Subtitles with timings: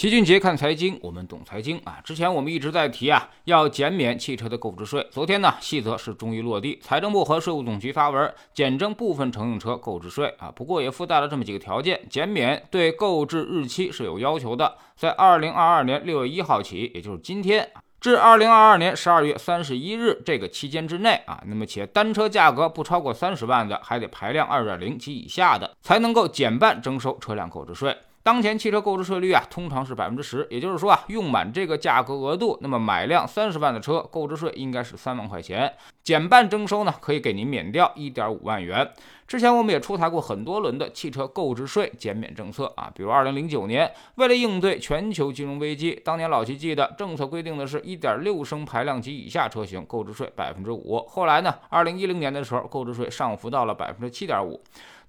[0.00, 2.00] 齐俊杰看财经，我们懂财经啊。
[2.02, 5.06] 之前我们一直在提啊，要减免汽车的购置税。
[5.10, 10.50] 昨天呢，细则是终于落地，财政部和税务总局发文减征部分乘用车购置税啊。
[10.56, 17.70] 不过也附带了这么几个条件，减免对购置日期是有要求的，在二零二二年六月一号起，也就是今天
[18.00, 27.94] 至二零二二年十二月三十一日这个期间之内啊，那么且单车价格不超过三十万的，还得排量二点零及以下的，才能够减半征收车辆购置税。
[28.22, 35.72] 当前汽车购置税率啊，通常是百分之十，也就是说啊，用满这个价格额度，那么买辆三十万的车，购置税应该是三万块钱，
[36.04, 38.90] 减半征收呢，可以给您免掉一点五万元。
[39.26, 54.60] 之前我们也出台过很多轮的汽车购置税减免政策啊，比如二零零九年，为了应对全球金融危机，当年老齐记得政策规定的是一点六升排量及以下车型购置税百分之五，后来呢，二零一零年的时候，购置税上浮到了百分之七点五。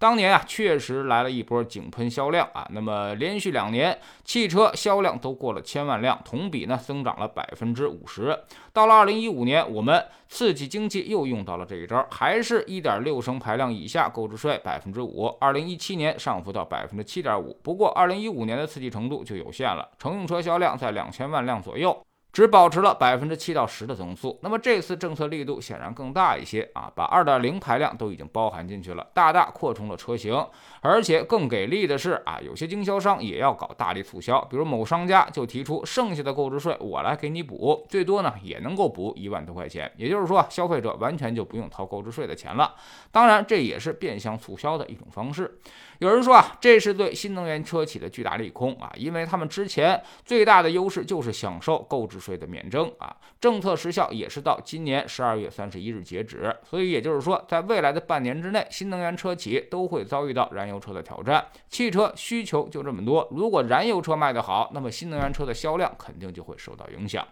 [0.02, 8.36] 当年啊，确实来了一波井喷销量啊，那么连续两年汽车销量都过了千万辆，同比呢增长了百分之五十。
[8.74, 15.28] 到了二零一五年，我们刺激经济又用到了这一招，还是一点六升排量以下购置税百分之五。
[15.40, 21.96] 二零一七年上浮到百分之七点五，不过二零一五年的刺激程度就有限了，乘用车销量在两千万辆左右。
[22.34, 30.46] 只保持了百分之七到十的增速，那么这次政策力度显然更大一些啊，把二点零排量都已经包含进去了，大大扩充了车型，
[30.80, 42.76] 而且更给力的是啊，有些经销商也要搞大力促销，比如某商家就提出剩下的购置税我来给你补，最多呢也能够补一万多块钱，也就是说消费者完全就不用掏购置税的钱了。
[43.12, 45.60] 当然这也是变相促销的一种方式。
[46.00, 61.44] 有人说啊，这是对新能源车企的巨大利空啊，因为他们之前最大的优势就是享受购置税的免征啊，政策时效也是到今年十二月三十一日截止，所以也就是说，在未来的半年之内，新能源车企都会遭遇到燃油车的挑战。
[61.68, 67.28] 汽车需求就这么多，如果燃油车卖得好，那么新能源车的销量肯定就会受到影响。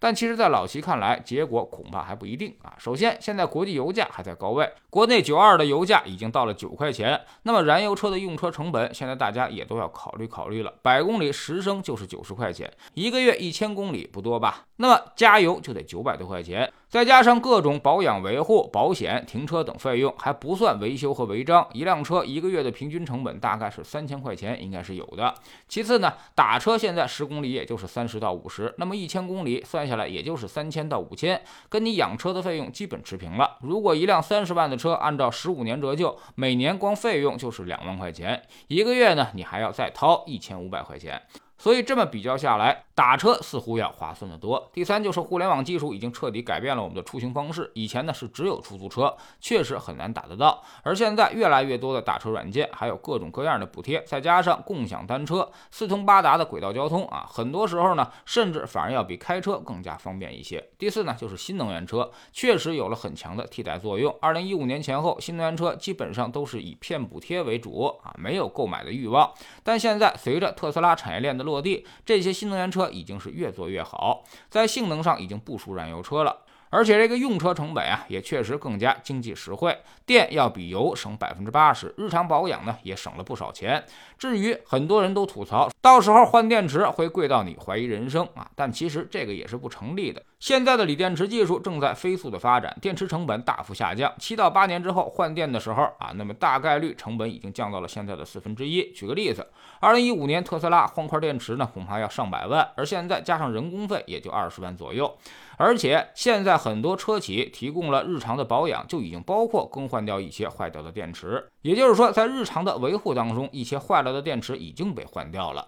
[0.00, 2.72] 但其实，在老齐看来，结果恐怕还不一定啊。
[2.78, 7.20] 首先，现在国际油价还在高位，国内九二的油价已经到了九块钱。
[7.42, 10.72] 那么，燃油车的用车成本，现在大家也都要考虑考虑了。
[10.82, 14.66] 百公里十升就是九十块钱，一个月一千公里不多多吧？
[14.76, 16.70] 那么加油就得九百多块钱。
[16.88, 25.34] 再加上各种保养、维护、保险、停车等费用，还不算维修和违章，一辆车一个月的平均成本大概是三千块钱，应该是有的。
[25.68, 33.58] 其次呢，打车现在十公里也就是三十到五十，那么一千公里算下来也就是三千到五千，跟你养车的费用基本持平了。
[33.60, 41.20] 如果一辆三十万的车按照十五年折旧，每年光费用就是两万块钱，一个月呢你还要再掏一千五百块钱。
[41.58, 44.70] 所以这么比较下来，打车似乎要划算得多。
[44.72, 47.70] 第三就是互联网技术已经彻底改变了我们的出行方式。
[47.74, 50.62] 以前呢是只有出租车，确实很难打得到。
[50.84, 60.64] 而现在越来越多的打车软件，还有各种各样的补贴，再加上共享单车、四通八达的轨道交通啊，很多时候呢，甚至反而要比开车更加方便一些。
[60.78, 64.16] 第四呢，就是新能源车确实有了很强的替代作用。
[64.20, 69.32] 二零一五年前后，新能源车基本上都是以骗补贴为主啊，没有购买的欲望。
[69.64, 76.44] 但现在随着特斯拉产业链的落地，这些新能源车已经是越做越好，在性能上已经不输燃油车了。
[76.70, 83.82] 而且这个用车成本啊，也确实更加经济实惠，电要比油省百分之八十，日常保养呢也省了不少钱。
[84.18, 90.22] 至于很多人都吐槽，到时候换电池会贵到你怀疑人生啊，但其实这个也是不成立的。
[90.40, 98.92] 现在的锂电池技术正在飞速的发展，电池成本大幅下降，七到八年之后换电的时候啊，那么大概率成本已经降到了现在的四分之一。
[98.92, 99.46] 举个例子，
[99.80, 105.16] 二零一五年特斯拉换块电池呢，恐怕要上百万，而现在加上人工费也就二十万左右。
[105.56, 111.44] 而且现在很多车企提供了日常的保养，就已经包括更换掉一些坏掉的电池。
[111.62, 115.67] 也就是说，在日常的维护当中，一些坏了的电池已经被换掉了。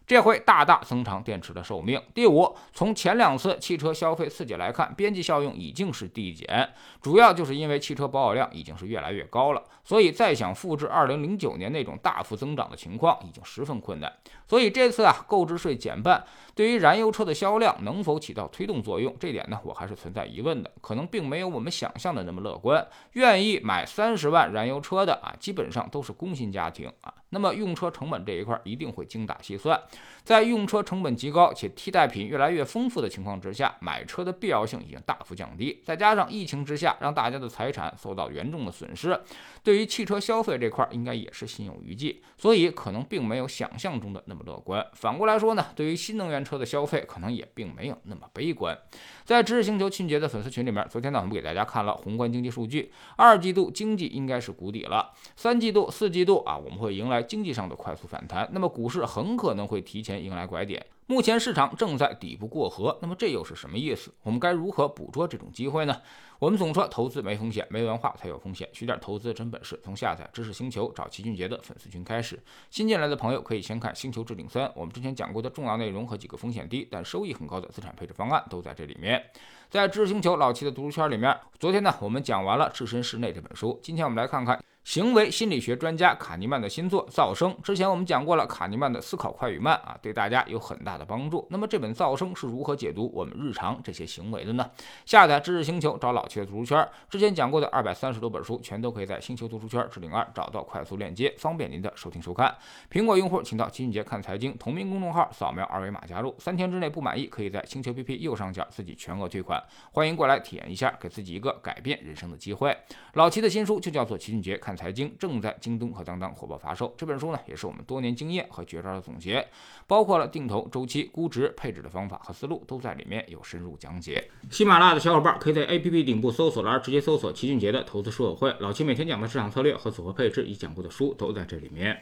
[0.11, 1.97] 这会大大增长电池的寿命。
[2.13, 6.69] 第五，从前两次汽车消费刺激来看，边际效用已经是递减，
[7.01, 14.11] 主要就是因为汽车保有量已经是越来越高了，所以再想复制二零零九年那种大幅增长的情况，已经十分困难。
[14.49, 16.21] 所以这次啊，购置税减半，
[16.53, 22.85] 对于燃油车的销量能否起到推动作用，这点呢，我还是存在疑问的，可能并没有我们想象的那么乐观。
[23.13, 27.13] 愿意买三十万燃油车的啊，基本上都是工薪家庭啊。
[27.33, 29.81] 那么用车成本这一块一定会精打细算，
[30.23, 35.81] 在用车成本极高且替代品越来越丰富的情况之下，买车的必要性已经大幅降低。
[35.83, 39.19] 再加上疫情之下，让大家的财产受到严重的损失，
[39.63, 44.85] 对于汽车消费这块应该也是心有余悸，所以可能并没有想象中的那么乐观。
[44.93, 48.77] 反过来说呢，对于新能源车的消费可能也并没有那么悲观。
[49.23, 57.21] 在知识星球庆节的粉丝群里面，昨天呢我们给大家看了宏观经济数据，二季度经济应该是谷底了，三季度、四季度啊我们会迎来。
[57.31, 60.85] 经济上的快速反弹，那么股市很可能会提前迎来拐点。
[61.07, 64.13] 目前市场正在底部过河，那么这又是什么意思？
[64.23, 66.01] 我们该如何捕捉这种机会呢？
[66.39, 68.69] 我们总说投资没风险，没文化才有风险。
[68.71, 72.41] 学点投资真本事，从下载知识星球找齐俊杰的粉丝群开始。
[72.69, 79.21] 新进来的朋友可以先看《星球置顶三》，我们之前讲过的重要内容和几个风险低但收益很高的资产配置方案都在这里面。
[79.69, 84.63] 在知识星球老七的读书圈里面，昨天呢我们讲完了《置身事内》这本书，今天我们来看看。
[84.83, 91.47] 行为心理学专家卡尼曼的新作《噪声》，之前我们讲过了，卡尼曼的思考快与慢啊，对大家有很大的帮助。
[91.51, 94.69] 那么这本《噪声》是如何解读我们日常这些行为的呢？
[95.05, 102.53] 下载知识星球，找老七的读书圈，之前讲过的二百三十多本书，全都可以在星球读书圈置顶二找到快速链接，方便您的收听收看。
[102.91, 109.63] 苹果用户请到齐俊杰看财经同名公众号，扫描二维码加入，三天之内不满意，可以在星球 PP 右上角自己全额退款。
[109.91, 112.75] 欢迎过来体验一下，给自己一个改变人生的机会。
[113.13, 115.51] 老齐的新书就叫做《齐俊杰看看财经》，正在。
[115.59, 119.45] 京东和当当火爆发售这本书呢，也是我们多年经验和绝招的总结，
[119.85, 124.31] 包括了定投、周期、估值、配置的方法和思路，都在里面有深入讲解。
[124.49, 132.01] 喜马拉雅的小伙伴可以在 APP 顶部搜索栏直接搜索齐俊杰的投资书友会，老齐每天讲的市场策略和组合配置已讲过的书都在这里面。